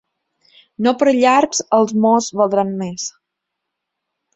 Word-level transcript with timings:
No 0.87 0.93
per 1.03 1.13
llargs 1.19 1.63
els 1.83 1.95
mots 2.09 2.33
valdran 2.43 2.77
més. 2.85 3.09